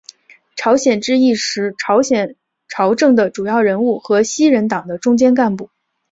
[0.55, 2.35] 朝鲜之役时朝鲜
[2.67, 5.69] 朝政的主要人物和西人党的中坚干部。